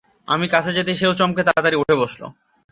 আমি 0.27 0.45
কাছে 0.53 0.71
যেতেই 0.77 0.97
সেও 0.99 1.13
চমকে 1.19 1.41
তাড়াতাড়ি 1.47 1.77
উঠে 1.77 1.95
বসল। 2.01 2.21